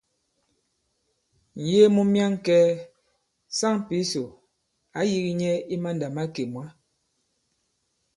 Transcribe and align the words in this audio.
Ŋ̀yee 1.63 1.87
mu 1.95 2.01
myaŋkɛ̄ɛ̄, 2.13 2.79
saŋ 3.57 3.75
Pǐsò 3.87 4.23
ǎ 4.99 5.01
yīgī 5.09 5.33
nyɛ 5.39 5.51
i 5.73 5.75
mandàmakè 5.83 6.43
mwǎ. 6.53 6.65